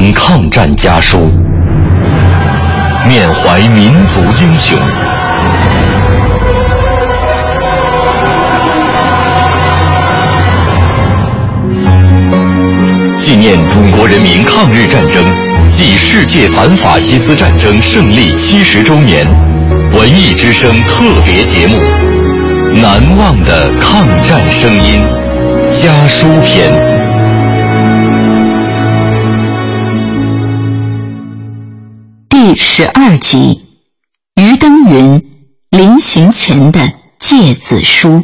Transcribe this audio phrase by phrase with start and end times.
[0.00, 1.18] 本抗战家书，
[3.08, 4.78] 缅怀民族英雄，
[13.18, 15.24] 纪念中国人民抗日战争
[15.68, 19.26] 暨世界反法西斯战争胜利七十周年
[19.92, 21.76] 文艺之声特别节目
[22.80, 25.02] 《难忘的抗战声音》
[25.82, 26.97] 家书篇。
[32.60, 33.60] 十二集，
[34.34, 35.24] 于登云
[35.70, 36.80] 临行前的
[37.20, 38.20] 诫子书。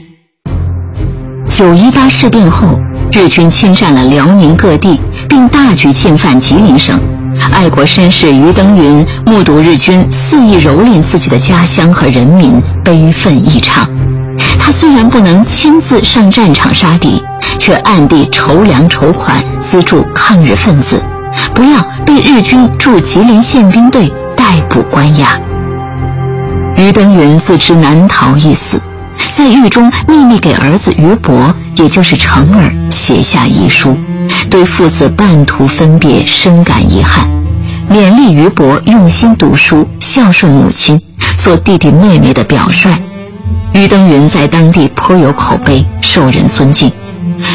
[1.48, 2.76] 九一八事变后，
[3.12, 7.00] 日军侵占了辽宁各地，并大举进犯吉林省。
[7.52, 13.88] 爱国绅士于登云目睹日军肆意蹂躏自己的家乡和人民，悲愤异常。
[14.58, 17.22] 他虽然不能亲自上战场杀敌，
[17.60, 21.00] 却暗地筹粮筹款，资助抗日分子。
[21.52, 24.08] 不料被日军驻吉林宪兵队
[24.44, 25.40] 逮捕关押。
[26.76, 28.78] 于登云自知难逃一死，
[29.34, 33.96] 在狱中秘密给儿子于伯，也就是成儿写下遗书，
[34.50, 37.26] 对父子半途分别深感遗憾，
[37.90, 41.00] 勉励于伯用心读书，孝顺母亲，
[41.38, 42.90] 做弟弟妹妹的表率。
[43.72, 46.92] 于登云在当地颇有口碑，受人尊敬，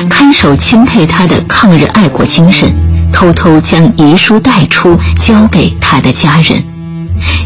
[0.10, 2.76] 看守钦佩他的抗日爱国精神。
[3.12, 6.64] 偷偷将遗书带出，交给他的家人。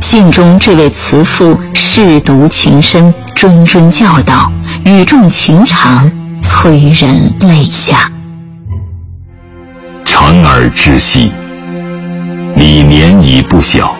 [0.01, 4.51] 信中，这位慈父舐犊情深，谆谆教导，
[4.85, 8.11] 语重情长，催人泪下。
[10.05, 11.31] 长儿知悉，
[12.55, 13.95] 你年已不小，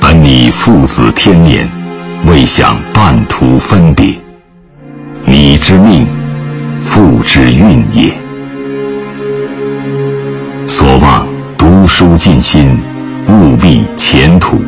[0.00, 1.68] 本你父子天年，
[2.24, 4.14] 未想半途分别。
[5.26, 6.06] 你之命，
[6.80, 8.16] 父之运也。
[10.66, 11.26] 所望
[11.58, 12.80] 读书尽心，
[13.28, 14.58] 务必前途。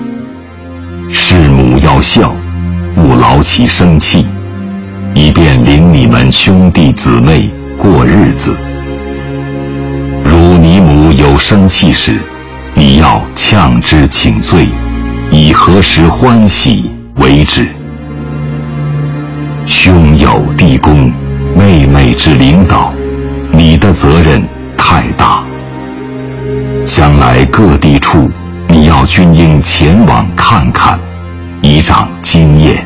[2.00, 2.36] 事母要孝，
[2.97, 4.26] 勿劳其生气，
[5.14, 8.56] 以便领你们兄弟姊妹过日子。
[10.22, 12.19] 如你母有生气时，
[12.75, 14.66] 你要呛之请罪，
[15.31, 17.66] 以何时欢喜为止。
[19.66, 21.12] 兄友弟恭，
[21.56, 22.92] 妹妹之领导，
[23.53, 24.42] 你的责任
[24.76, 25.42] 太大。
[26.87, 28.28] 将来各地处，
[28.69, 30.26] 你要均应前往，
[31.71, 32.83] 以长经验。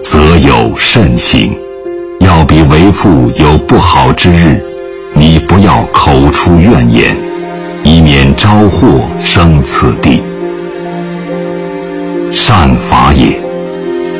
[0.00, 1.54] 则有慎行，
[2.20, 4.64] 要比为父有不好之日，
[5.12, 7.14] 你不要口出怨言，
[7.84, 10.22] 以免招祸生此地。
[12.30, 13.38] 善法也，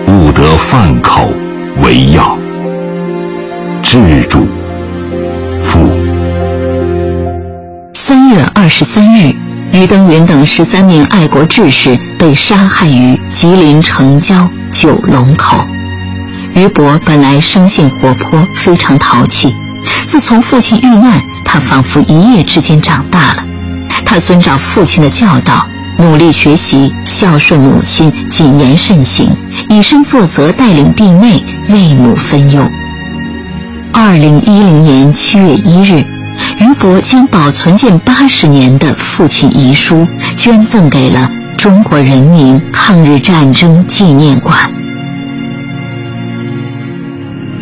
[0.06, 1.26] 勿得犯口
[1.82, 2.36] 为要。
[3.82, 4.46] 治主。
[7.94, 9.34] 三月二十三日，
[9.78, 15.56] 于登云等十三名爱国志士被杀害于吉林城郊九龙口。
[16.52, 19.54] 于伯本来生性活泼，非常淘气。
[20.08, 23.46] 自从父亲遇难，他仿佛一夜之间长大了。
[24.04, 25.64] 他遵照父亲的教导，
[25.96, 29.30] 努力学习，孝顺母亲，谨言慎行，
[29.68, 32.68] 以身作则，带领弟妹为母分忧。
[33.92, 36.17] 二零一零年七月一日。
[36.60, 44.56] 于伯将保存近八十年的父亲遗书捐赠给了中国人民抗日战争纪念馆。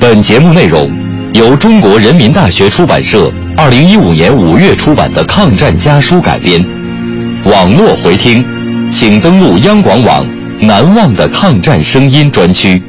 [0.01, 0.91] 本节目内容
[1.35, 6.65] 由中国人民大学出版社二零一五年五月出版的《抗战家书》改编。
[7.45, 8.43] 网络回听，
[8.91, 10.25] 请登录央广网
[10.59, 12.83] “难忘的抗战声音”专区。